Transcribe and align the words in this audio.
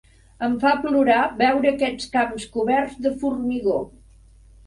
Em 0.45 0.53
fa 0.61 0.69
plorar 0.85 1.17
veure 1.41 1.69
aquests 1.73 2.09
camps 2.15 2.47
coberts 2.57 2.97
de 3.07 3.13
formigó. 3.25 3.77